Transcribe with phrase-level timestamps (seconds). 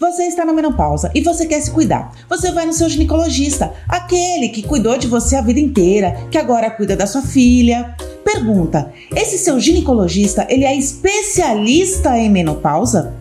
[0.00, 2.10] Você está na menopausa e você quer se cuidar.
[2.26, 6.70] Você vai no seu ginecologista, aquele que cuidou de você a vida inteira, que agora
[6.70, 7.94] cuida da sua filha.
[8.24, 13.14] Pergunta: esse seu ginecologista, ele é especialista em menopausa?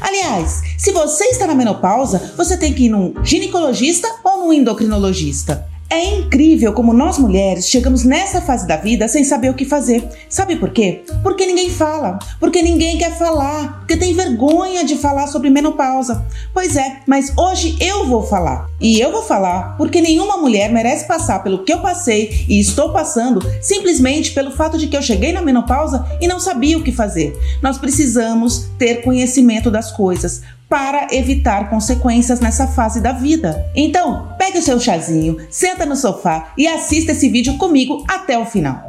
[0.00, 5.75] Aliás, se você está na menopausa, você tem que ir num ginecologista ou num endocrinologista.
[5.88, 10.02] É incrível como nós mulheres chegamos nessa fase da vida sem saber o que fazer.
[10.28, 11.04] Sabe por quê?
[11.22, 16.26] Porque ninguém fala, porque ninguém quer falar, porque tem vergonha de falar sobre menopausa.
[16.52, 18.68] Pois é, mas hoje eu vou falar.
[18.80, 22.92] E eu vou falar porque nenhuma mulher merece passar pelo que eu passei e estou
[22.92, 26.90] passando simplesmente pelo fato de que eu cheguei na menopausa e não sabia o que
[26.90, 27.38] fazer.
[27.62, 33.70] Nós precisamos ter conhecimento das coisas para evitar consequências nessa fase da vida.
[33.74, 38.44] Então, pegue o seu chazinho, senta no sofá e assista esse vídeo comigo até o
[38.44, 38.84] final.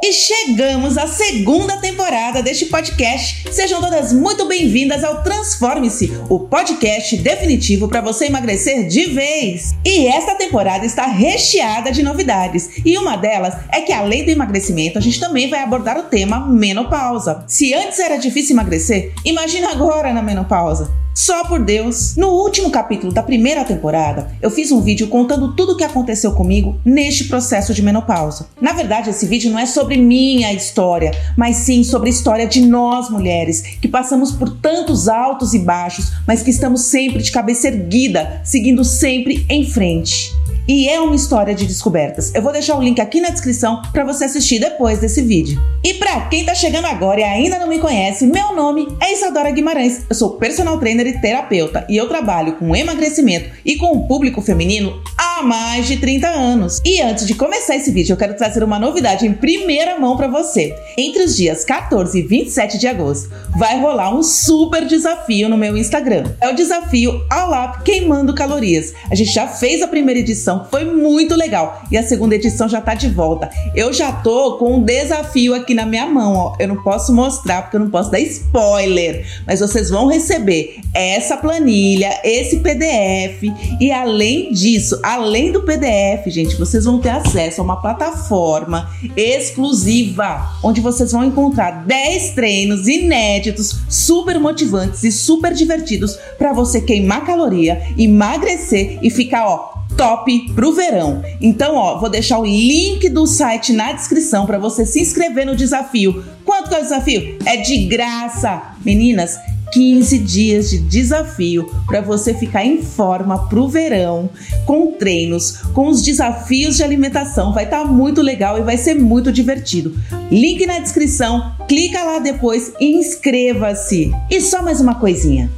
[0.00, 3.52] E chegamos à segunda temporada deste podcast.
[3.52, 9.74] Sejam todas muito bem-vindas ao Transforme-se, o podcast definitivo para você emagrecer de vez.
[9.84, 14.98] E esta temporada está recheada de novidades, e uma delas é que além do emagrecimento,
[14.98, 17.44] a gente também vai abordar o tema menopausa.
[17.46, 21.01] Se antes era difícil emagrecer, imagina agora na menopausa.
[21.14, 22.16] Só por Deus.
[22.16, 26.32] No último capítulo da primeira temporada, eu fiz um vídeo contando tudo o que aconteceu
[26.32, 28.48] comigo neste processo de menopausa.
[28.60, 32.62] Na verdade, esse vídeo não é sobre minha história, mas sim sobre a história de
[32.62, 37.68] nós mulheres que passamos por tantos altos e baixos, mas que estamos sempre de cabeça
[37.68, 40.32] erguida, seguindo sempre em frente
[40.66, 42.34] e é uma história de descobertas.
[42.34, 45.60] Eu vou deixar o link aqui na descrição para você assistir depois desse vídeo.
[45.84, 49.50] E para quem tá chegando agora e ainda não me conhece, meu nome é Isadora
[49.50, 50.02] Guimarães.
[50.08, 54.40] Eu sou personal trainer e terapeuta e eu trabalho com emagrecimento e com o público
[54.40, 55.02] feminino
[55.38, 56.80] há mais de 30 anos.
[56.84, 60.28] E antes de começar esse vídeo, eu quero trazer uma novidade em primeira mão para
[60.28, 60.74] você.
[60.96, 65.76] Entre os dias 14 e 27 de agosto, vai rolar um super desafio no meu
[65.76, 66.24] Instagram.
[66.40, 68.92] É o desafio All Up Queimando Calorias.
[69.10, 72.80] A gente já fez a primeira edição foi muito legal e a segunda edição já
[72.80, 73.50] tá de volta.
[73.74, 76.56] Eu já tô com um desafio aqui na minha mão, ó.
[76.58, 81.36] Eu não posso mostrar porque eu não posso dar spoiler, mas vocês vão receber essa
[81.36, 83.42] planilha, esse PDF
[83.80, 90.80] e além disso, do PDF, gente, vocês vão ter acesso a uma plataforma exclusiva onde
[90.80, 97.94] vocês vão encontrar 10 treinos inéditos, super motivantes e super divertidos para você queimar caloria,
[97.96, 101.22] emagrecer e ficar, ó, top pro verão.
[101.40, 105.54] Então, ó, vou deixar o link do site na descrição para você se inscrever no
[105.54, 106.24] desafio.
[106.44, 107.38] Quanto que é o desafio?
[107.46, 108.74] É de graça.
[108.84, 109.38] Meninas,
[109.72, 114.28] 15 dias de desafio para você ficar em forma pro verão,
[114.66, 117.52] com treinos, com os desafios de alimentação.
[117.52, 119.94] Vai estar tá muito legal e vai ser muito divertido.
[120.30, 124.12] Link na descrição, clica lá depois e inscreva-se.
[124.30, 125.50] E só mais uma coisinha.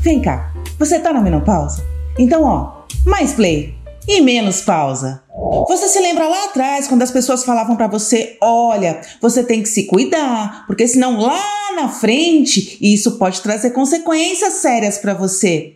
[0.00, 1.82] Vem cá, você tá na menopausa?
[2.18, 3.74] Então, ó, mais play
[4.06, 5.22] e menos pausa.
[5.68, 9.68] Você se lembra lá atrás quando as pessoas falavam para você: olha, você tem que
[9.68, 11.42] se cuidar, porque senão lá
[11.74, 15.74] na frente isso pode trazer consequências sérias para você.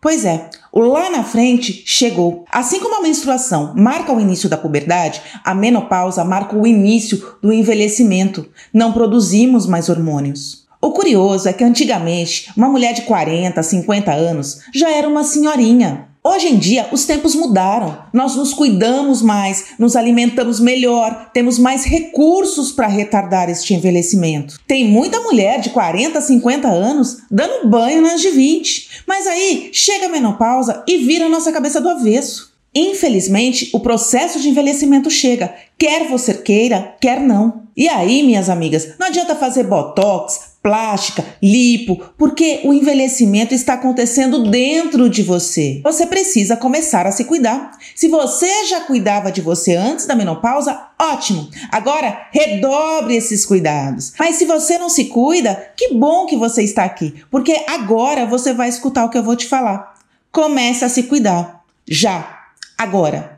[0.00, 2.44] Pois é, o lá na frente chegou.
[2.52, 7.50] Assim como a menstruação marca o início da puberdade, a menopausa marca o início do
[7.50, 8.46] envelhecimento.
[8.72, 10.66] Não produzimos mais hormônios.
[10.78, 16.08] O curioso é que antigamente, uma mulher de 40, 50 anos já era uma senhorinha.
[16.26, 17.98] Hoje em dia, os tempos mudaram.
[18.10, 24.58] Nós nos cuidamos mais, nos alimentamos melhor, temos mais recursos para retardar este envelhecimento.
[24.66, 30.06] Tem muita mulher de 40, 50 anos dando banho nas de 20, mas aí chega
[30.06, 32.54] a menopausa e vira a nossa cabeça do avesso.
[32.74, 37.64] Infelizmente, o processo de envelhecimento chega, quer você queira, quer não.
[37.76, 44.50] E aí, minhas amigas, não adianta fazer botox, plástica, lipo, porque o envelhecimento está acontecendo
[44.50, 45.82] dentro de você.
[45.84, 47.72] Você precisa começar a se cuidar.
[47.94, 51.50] Se você já cuidava de você antes da menopausa, ótimo.
[51.70, 54.14] Agora redobre esses cuidados.
[54.18, 58.54] Mas se você não se cuida, que bom que você está aqui, porque agora você
[58.54, 59.92] vai escutar o que eu vou te falar.
[60.32, 61.62] Comece a se cuidar.
[61.86, 62.46] Já.
[62.78, 63.33] Agora.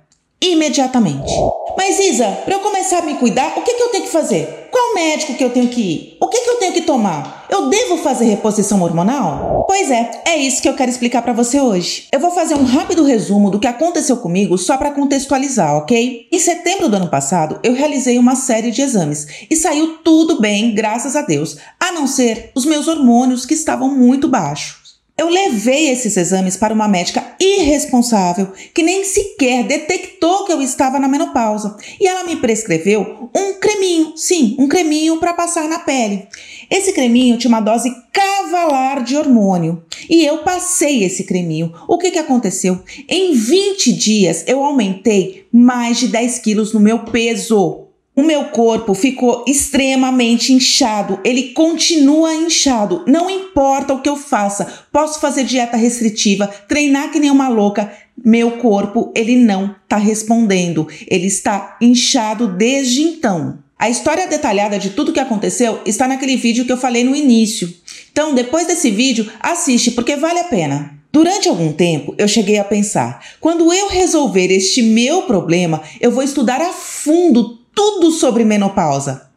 [0.46, 1.32] Imediatamente.
[1.76, 4.68] Mas Isa, para eu começar a me cuidar, o que, que eu tenho que fazer?
[4.70, 6.16] Qual médico que eu tenho que ir?
[6.20, 7.46] O que, que eu tenho que tomar?
[7.50, 9.64] Eu devo fazer reposição hormonal?
[9.66, 12.06] Pois é, é isso que eu quero explicar para você hoje.
[12.12, 16.28] Eu vou fazer um rápido resumo do que aconteceu comigo só para contextualizar, ok?
[16.30, 20.74] Em setembro do ano passado, eu realizei uma série de exames e saiu tudo bem,
[20.74, 24.85] graças a Deus, a não ser os meus hormônios que estavam muito baixos.
[25.18, 30.98] Eu levei esses exames para uma médica irresponsável que nem sequer detectou que eu estava
[30.98, 36.28] na menopausa e ela me prescreveu um creminho, sim, um creminho para passar na pele.
[36.70, 41.72] Esse creminho tinha uma dose cavalar de hormônio e eu passei esse creminho.
[41.88, 42.82] O que, que aconteceu?
[43.08, 47.85] Em 20 dias eu aumentei mais de 10 quilos no meu peso.
[48.16, 54.86] O meu corpo ficou extremamente inchado, ele continua inchado, não importa o que eu faça.
[54.90, 57.92] Posso fazer dieta restritiva, treinar que nem uma louca,
[58.24, 60.88] meu corpo ele não está respondendo.
[61.06, 63.58] Ele está inchado desde então.
[63.78, 67.70] A história detalhada de tudo que aconteceu está naquele vídeo que eu falei no início.
[68.10, 70.96] Então, depois desse vídeo, assiste porque vale a pena.
[71.12, 76.22] Durante algum tempo, eu cheguei a pensar: quando eu resolver este meu problema, eu vou
[76.22, 79.28] estudar a fundo tudo sobre menopausa.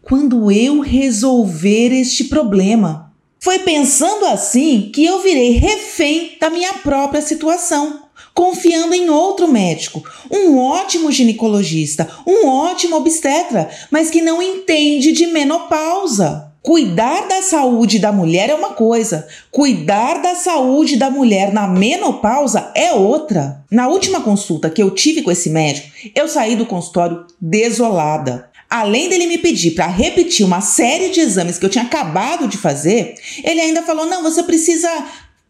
[0.00, 7.20] Quando eu resolver este problema, foi pensando assim que eu virei refém da minha própria
[7.20, 15.10] situação, confiando em outro médico, um ótimo ginecologista, um ótimo obstetra, mas que não entende
[15.10, 16.49] de menopausa.
[16.62, 22.70] Cuidar da saúde da mulher é uma coisa, cuidar da saúde da mulher na menopausa
[22.74, 23.64] é outra.
[23.70, 28.50] Na última consulta que eu tive com esse médico, eu saí do consultório desolada.
[28.68, 32.58] Além dele me pedir para repetir uma série de exames que eu tinha acabado de
[32.58, 34.88] fazer, ele ainda falou: não, você precisa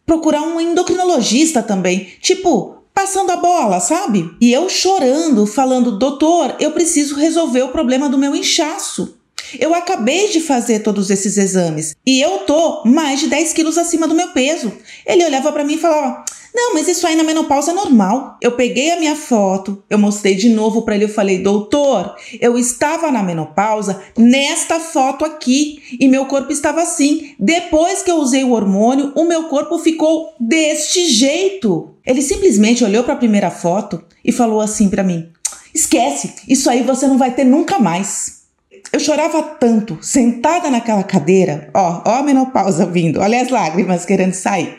[0.05, 2.07] procurar um endocrinologista também.
[2.21, 4.31] Tipo, passando a bola, sabe?
[4.39, 9.20] E eu chorando, falando: doutor, eu preciso resolver o problema do meu inchaço.
[9.59, 14.07] Eu acabei de fazer todos esses exames e eu tô mais de 10 quilos acima
[14.07, 14.71] do meu peso.
[15.05, 18.37] Ele olhava para mim e falava: Não, mas isso aí na menopausa é normal.
[18.41, 21.05] Eu peguei a minha foto, eu mostrei de novo para ele.
[21.05, 27.35] Eu falei: Doutor, eu estava na menopausa nesta foto aqui e meu corpo estava assim.
[27.39, 31.95] Depois que eu usei o hormônio, o meu corpo ficou deste jeito.
[32.05, 35.29] Ele simplesmente olhou para a primeira foto e falou assim para mim:
[35.73, 38.40] Esquece, isso aí você não vai ter nunca mais.
[38.91, 44.33] Eu chorava tanto, sentada naquela cadeira, ó, ó a menopausa vindo, olha as lágrimas querendo
[44.33, 44.77] sair.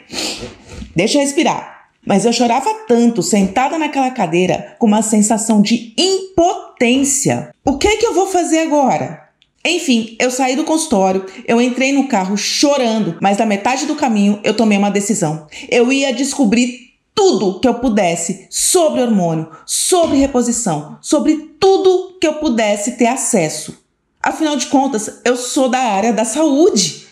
[0.95, 1.73] Deixa eu respirar.
[2.05, 7.55] Mas eu chorava tanto, sentada naquela cadeira, com uma sensação de impotência.
[7.65, 9.23] O que é que eu vou fazer agora?
[9.65, 14.41] Enfim, eu saí do consultório, eu entrei no carro chorando, mas na metade do caminho
[14.43, 15.47] eu tomei uma decisão.
[15.71, 22.35] Eu ia descobrir tudo que eu pudesse sobre hormônio, sobre reposição, sobre tudo que eu
[22.35, 23.82] pudesse ter acesso.
[24.23, 27.07] Afinal de contas, eu sou da área da saúde.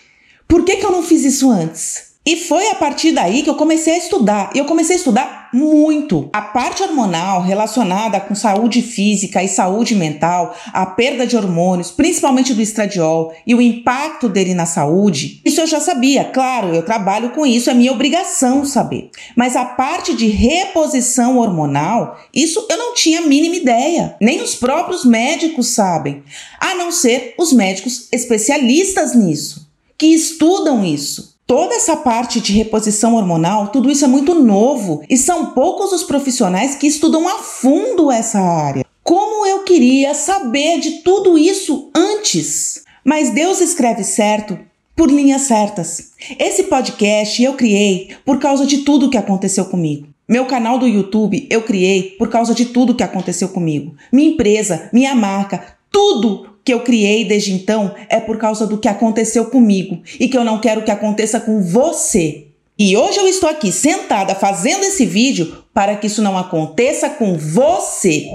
[0.46, 2.10] Por que, que eu não fiz isso antes?
[2.24, 4.50] E foi a partir daí que eu comecei a estudar.
[4.54, 6.28] E eu comecei a estudar muito.
[6.32, 12.54] A parte hormonal relacionada com saúde física e saúde mental, a perda de hormônios, principalmente
[12.54, 16.24] do estradiol, e o impacto dele na saúde, isso eu já sabia.
[16.24, 19.10] Claro, eu trabalho com isso, é minha obrigação saber.
[19.36, 24.16] Mas a parte de reposição hormonal, isso eu não tinha a mínima ideia.
[24.20, 26.22] Nem os próprios médicos sabem,
[26.58, 31.29] a não ser os médicos especialistas nisso, que estudam isso.
[31.50, 36.04] Toda essa parte de reposição hormonal, tudo isso é muito novo e são poucos os
[36.04, 38.84] profissionais que estudam a fundo essa área.
[39.02, 42.84] Como eu queria saber de tudo isso antes?
[43.04, 44.56] Mas Deus escreve certo
[44.94, 46.12] por linhas certas.
[46.38, 50.06] Esse podcast eu criei por causa de tudo que aconteceu comigo.
[50.28, 53.96] Meu canal do YouTube eu criei por causa de tudo que aconteceu comigo.
[54.12, 58.88] Minha empresa, minha marca, tudo que eu criei desde então é por causa do que
[58.88, 62.48] aconteceu comigo e que eu não quero que aconteça com você.
[62.78, 67.36] E hoje eu estou aqui sentada fazendo esse vídeo para que isso não aconteça com
[67.36, 68.26] você.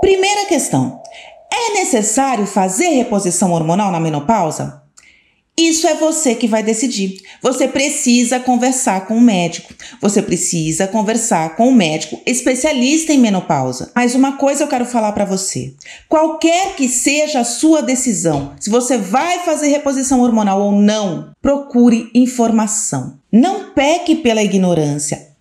[0.00, 1.00] Primeira questão:
[1.52, 4.83] é necessário fazer reposição hormonal na menopausa?
[5.56, 7.22] Isso é você que vai decidir.
[7.40, 9.72] Você precisa conversar com o médico.
[10.00, 13.92] Você precisa conversar com o médico especialista em menopausa.
[13.94, 15.72] Mas uma coisa eu quero falar para você.
[16.08, 22.10] Qualquer que seja a sua decisão, se você vai fazer reposição hormonal ou não, procure
[22.12, 23.18] informação.
[23.30, 25.33] Não peque pela ignorância.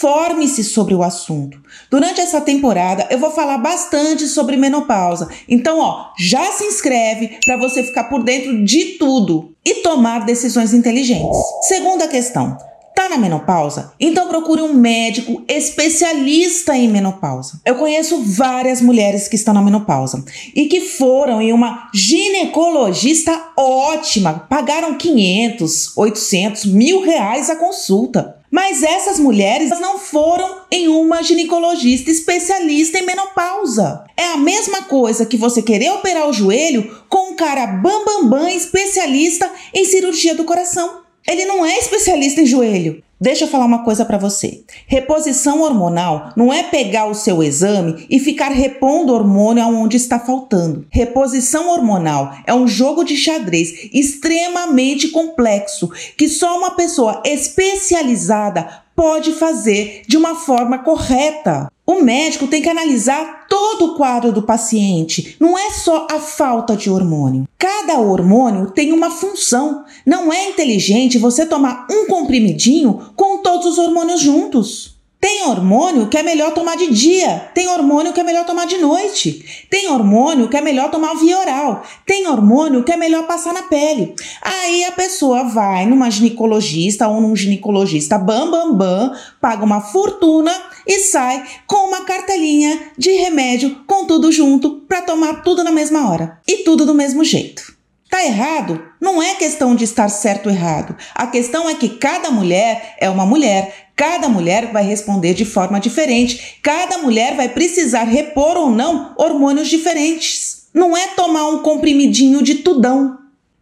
[0.00, 1.60] Informe-se sobre o assunto.
[1.90, 5.28] Durante essa temporada eu vou falar bastante sobre menopausa.
[5.46, 10.72] Então, ó, já se inscreve para você ficar por dentro de tudo e tomar decisões
[10.72, 11.36] inteligentes.
[11.68, 12.56] Segunda questão:
[12.96, 13.92] Tá na menopausa?
[14.00, 17.60] Então procure um médico especialista em menopausa.
[17.62, 20.24] Eu conheço várias mulheres que estão na menopausa
[20.56, 28.39] e que foram em uma ginecologista ótima, pagaram 500, 800, mil reais a consulta.
[28.50, 34.04] Mas essas mulheres não foram em uma ginecologista especialista em menopausa.
[34.16, 38.40] É a mesma coisa que você querer operar o joelho com um cara bambambam bam,
[38.40, 41.02] bam, especialista em cirurgia do coração.
[41.28, 43.02] Ele não é especialista em joelho.
[43.20, 44.64] Deixa eu falar uma coisa para você.
[44.86, 50.86] Reposição hormonal não é pegar o seu exame e ficar repondo hormônio aonde está faltando.
[50.90, 59.32] Reposição hormonal é um jogo de xadrez extremamente complexo que só uma pessoa especializada pode
[59.32, 61.70] fazer de uma forma correta.
[61.86, 66.76] O médico tem que analisar todo o quadro do paciente, não é só a falta
[66.76, 67.48] de hormônio.
[67.58, 69.84] Cada hormônio tem uma função.
[70.06, 74.99] Não é inteligente você tomar um comprimidinho com todos os hormônios juntos.
[75.20, 78.78] Tem hormônio que é melhor tomar de dia, tem hormônio que é melhor tomar de
[78.78, 83.52] noite, tem hormônio que é melhor tomar via oral, tem hormônio que é melhor passar
[83.52, 84.14] na pele.
[84.40, 90.52] Aí a pessoa vai numa ginecologista ou num ginecologista bam bam bam, paga uma fortuna
[90.86, 96.10] e sai com uma cartelinha de remédio com tudo junto para tomar tudo na mesma
[96.10, 97.78] hora e tudo do mesmo jeito.
[98.10, 98.82] Tá errado?
[99.00, 100.96] Não é questão de estar certo ou errado.
[101.14, 105.78] A questão é que cada mulher é uma mulher, Cada mulher vai responder de forma
[105.78, 106.56] diferente.
[106.62, 110.68] Cada mulher vai precisar repor ou não hormônios diferentes.
[110.72, 113.18] Não é tomar um comprimidinho de tudão.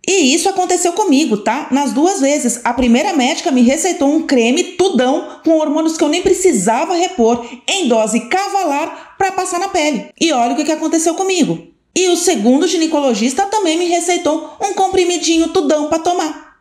[0.06, 1.66] E isso aconteceu comigo, tá?
[1.72, 2.60] Nas duas vezes.
[2.62, 7.44] A primeira médica me receitou um creme tudão com hormônios que eu nem precisava repor
[7.66, 10.06] em dose cavalar para passar na pele.
[10.20, 11.66] E olha o que aconteceu comigo.
[11.96, 16.60] E o segundo ginecologista também me receitou um comprimidinho tudão para tomar.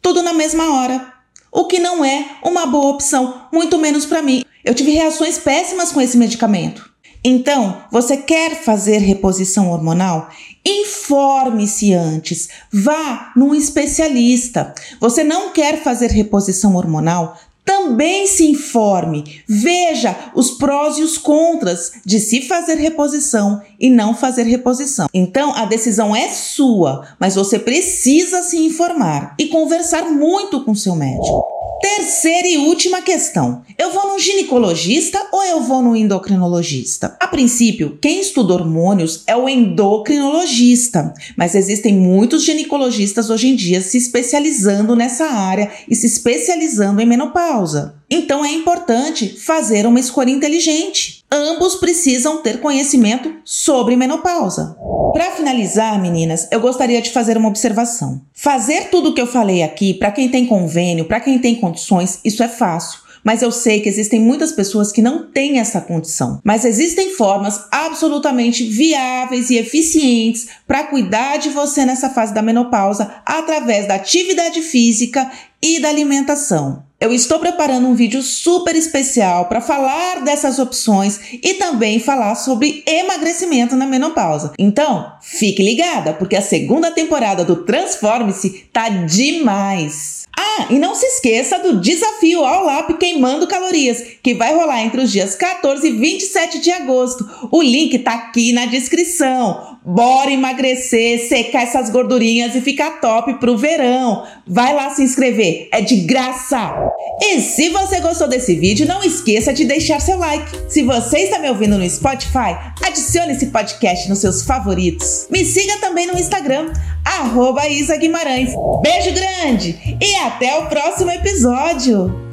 [0.00, 1.17] Tudo na mesma hora
[1.52, 4.44] o que não é uma boa opção, muito menos para mim.
[4.64, 6.88] Eu tive reações péssimas com esse medicamento.
[7.24, 10.28] Então, você quer fazer reposição hormonal?
[10.64, 12.48] Informe-se antes.
[12.72, 14.74] Vá num especialista.
[15.00, 17.36] Você não quer fazer reposição hormonal?
[17.68, 24.14] Também se informe, veja os prós e os contras de se fazer reposição e não
[24.14, 25.06] fazer reposição.
[25.12, 30.96] Então a decisão é sua, mas você precisa se informar e conversar muito com seu
[30.96, 31.57] médico.
[31.80, 37.16] Terceira e última questão: eu vou no ginecologista ou eu vou no endocrinologista?
[37.20, 43.80] A princípio, quem estuda hormônios é o endocrinologista, mas existem muitos ginecologistas hoje em dia
[43.80, 47.97] se especializando nessa área e se especializando em menopausa.
[48.10, 51.24] Então é importante fazer uma escolha inteligente.
[51.30, 54.76] Ambos precisam ter conhecimento sobre menopausa.
[55.12, 58.22] Para finalizar, meninas, eu gostaria de fazer uma observação.
[58.32, 62.20] Fazer tudo o que eu falei aqui, para quem tem convênio, para quem tem condições,
[62.24, 63.00] isso é fácil.
[63.22, 66.40] Mas eu sei que existem muitas pessoas que não têm essa condição.
[66.42, 73.12] Mas existem formas absolutamente viáveis e eficientes para cuidar de você nessa fase da menopausa
[73.26, 76.87] através da atividade física e da alimentação.
[77.00, 82.82] Eu estou preparando um vídeo super especial para falar dessas opções e também falar sobre
[82.84, 84.52] emagrecimento na menopausa.
[84.58, 90.26] Então, fique ligada, porque a segunda temporada do Transforme-se tá demais.
[90.36, 95.00] Ah, e não se esqueça do desafio ao LAP queimando calorias, que vai rolar entre
[95.00, 97.28] os dias 14 e 27 de agosto.
[97.52, 99.77] O link tá aqui na descrição.
[99.90, 104.22] Bora emagrecer, secar essas gordurinhas e ficar top pro verão.
[104.46, 106.76] Vai lá se inscrever, é de graça.
[107.22, 110.46] E se você gostou desse vídeo, não esqueça de deixar seu like.
[110.68, 112.54] Se você está me ouvindo no Spotify,
[112.84, 115.26] adicione esse podcast nos seus favoritos.
[115.30, 116.70] Me siga também no Instagram,
[117.02, 118.52] arroba Isa Guimarães.
[118.82, 122.27] Beijo grande e até o próximo episódio.